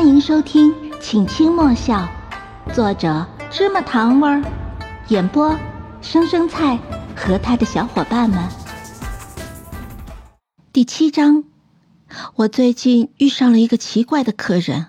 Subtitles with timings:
[0.00, 2.08] 欢迎收听《请轻莫笑》，
[2.74, 4.42] 作者芝麻糖味儿，
[5.08, 5.54] 演播
[6.00, 6.78] 生生菜
[7.14, 8.48] 和他的小伙伴们。
[10.72, 11.44] 第七章，
[12.34, 14.86] 我最近遇上了一个奇怪的客人，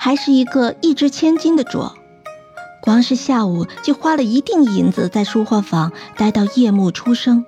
[0.00, 1.84] 还是一个一掷千金的主。
[2.80, 7.44] 光是下午就花了一锭银子在书画坊待到夜幕初升。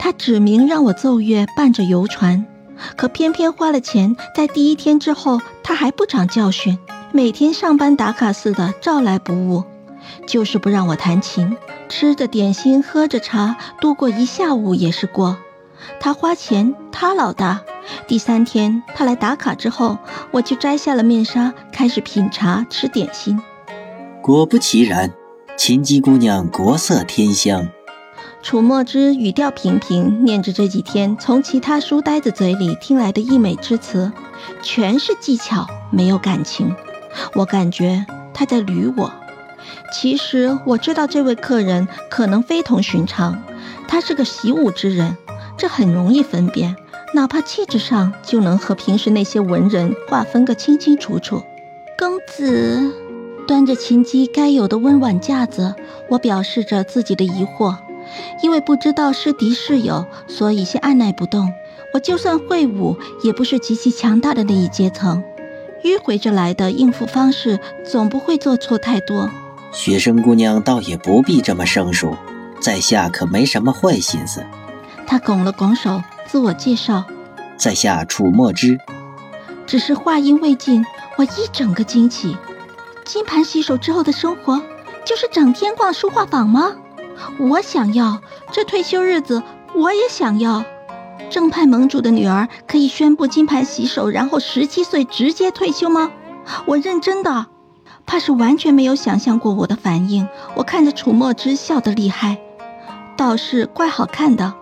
[0.00, 2.44] 他指明让我奏乐伴着游船。
[2.96, 6.78] 可偏偏花了钱，在第一天之后，他还不长教训，
[7.12, 9.64] 每天上班打卡似的照来不误，
[10.26, 11.56] 就是不让我弹琴，
[11.88, 15.36] 吃着点心，喝着茶，度过一下午也是过。
[16.00, 17.60] 他花钱，他老大。
[18.08, 19.98] 第三天他来打卡之后，
[20.32, 23.40] 我就摘下了面纱，开始品茶吃点心。
[24.22, 25.12] 果不其然，
[25.56, 27.68] 琴姬姑娘国色天香。
[28.46, 34.12] 楚墨之语调平平，念着这几天从其他书呆子嘴里听来的溢美之词，
[34.62, 36.72] 全是技巧，没有感情。
[37.34, 39.12] 我感觉他在捋我。
[39.92, 43.42] 其实我知道这位客人可能非同寻常，
[43.88, 45.16] 他是个习武之人，
[45.56, 46.76] 这很容易分辨，
[47.14, 51.42] 哪怕气质上就能和平时那些文人划分个清清楚楚。
[51.98, 52.94] 公子
[53.48, 55.74] 端着琴姬该有的温婉架子，
[56.10, 57.74] 我表示着自己的疑惑。
[58.42, 61.52] 因为不知道是敌是友，所以先按耐不动。
[61.94, 65.22] 我就算会武，也不是极其强大的那一阶层。
[65.82, 69.30] 迂回着来的应付方式，总不会做错太多。
[69.72, 72.16] 学生姑娘倒也不必这么生疏，
[72.60, 74.44] 在下可没什么坏心思。
[75.06, 77.04] 他拱了拱手，自我介绍
[77.56, 78.78] ：“在下楚墨之。”
[79.66, 80.84] 只是话音未尽，
[81.16, 82.36] 我一整个惊起。
[83.04, 84.60] 金盘洗手之后的生活，
[85.04, 86.76] 就是整天逛书画坊吗？
[87.38, 88.20] 我想要
[88.52, 89.42] 这退休日子，
[89.74, 90.64] 我也想要。
[91.30, 96.10] 正派盟主的女儿可以宣布金牌洗手，然后十七岁直接退休吗？
[96.66, 97.46] 我认真的，
[98.06, 100.28] 怕是完全没有想象过我的反应。
[100.54, 102.38] 我看着楚墨之笑得厉害，
[103.16, 104.54] 倒是怪好看的。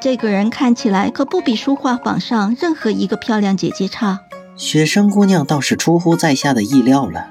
[0.00, 4.20] 这个人看起来可不比书画坊上任何一个漂亮姐姐差。
[4.56, 7.26] 雪生姑娘倒是出乎在下的意料了。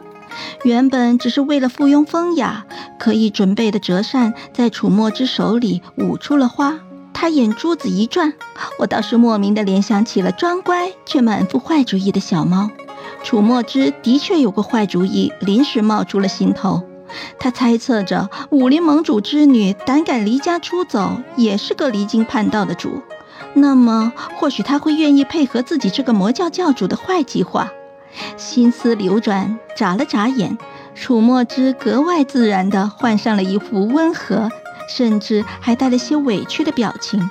[0.64, 2.66] 原本只是为了附庸风雅，
[2.98, 6.80] 刻意准备的折扇在楚墨之手里舞出了花。
[7.14, 8.34] 他眼珠子一转，
[8.80, 12.70] 我倒是莫名的联想起了装乖却满腹坏主意的小猫。
[13.24, 16.84] 楚墨之的确有个坏主意，临时冒出了心头。
[17.40, 23.02] 他猜测着武林盟主之女胆敢离家出走，也是个离经叛道的主。
[23.54, 27.72] 那么，或许他会愿意配合自己这个魔教教主的坏计划。
[28.38, 30.58] 心思流转，眨了眨眼，
[30.94, 34.50] 楚墨之格外自然地换上了一副温和，
[34.90, 37.30] 甚至还带了些委屈的表情，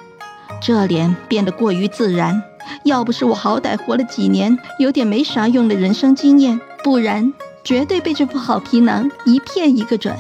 [0.60, 2.42] 这脸变得过于自然。
[2.84, 10.14] 要不是我好歹活了几年，有点没啥用的人生经验，不然绝对被这副好皮囊一骗一个准。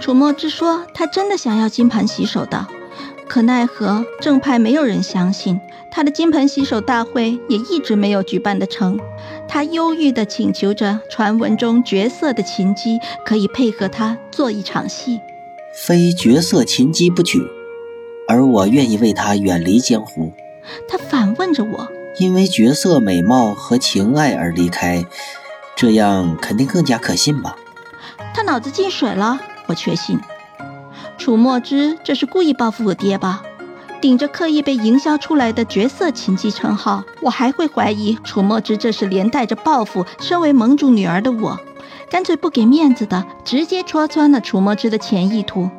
[0.00, 2.66] 楚墨之说他真的想要金盆洗手的，
[3.28, 5.60] 可奈何正派没有人相信。
[5.90, 8.98] 他的金盆洗手大会也一直没有举办得成，
[9.46, 15.20] 他忧郁地请求着传闻中绝色的琴姬可以配合他做一场戏，
[15.74, 17.40] 非绝色琴姬不娶，
[18.28, 20.32] 而我愿意为他远离江湖。
[20.88, 21.88] 他反问着我
[22.18, 25.04] ：“因为绝色美貌和情爱而离开，
[25.76, 27.56] 这样肯定更加可信吧？”
[28.34, 30.18] 他脑子进水了，我确信。
[31.16, 33.42] 楚墨之这是故意报复我爹吧？
[34.04, 40.04] 顶着刻意被营销出来的绝色情姬称号，我还会怀疑楚墨之这是连带着报复。
[40.20, 41.58] 身为盟主女儿的我，
[42.10, 45.70] 干脆不给面子的，直接戳穿了楚墨之的潜意图。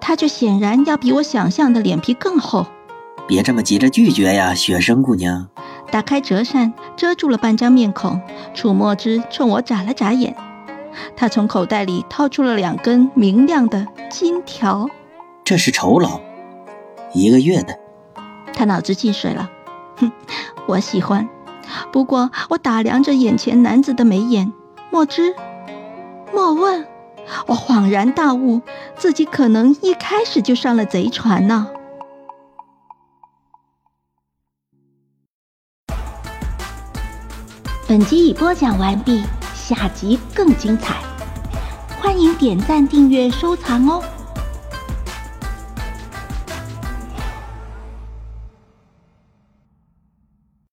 [0.00, 2.64] 他却显然要比我想象的脸皮更厚。
[3.26, 5.48] 别这么急着拒绝呀，雪生姑娘。
[5.90, 8.20] 打开折扇，遮住了半张面孔。
[8.54, 10.36] 楚墨之冲我眨了眨眼，
[11.16, 14.88] 他从口袋里掏出了两根明亮的金条。
[15.42, 16.20] 这是酬劳。
[17.14, 17.78] 一个月的，
[18.54, 19.50] 他脑子进水了。
[19.96, 20.12] 哼，
[20.66, 21.28] 我喜欢。
[21.92, 24.52] 不过我打量着眼前男子的眉眼，
[24.90, 25.34] 莫知
[26.32, 26.86] 莫问，
[27.46, 28.60] 我恍然大悟，
[28.96, 31.68] 自己可能一开始就上了贼船呢。
[37.86, 39.22] 本集已播讲完毕，
[39.54, 41.02] 下集更精彩，
[42.00, 44.02] 欢迎点赞、订阅、收藏哦。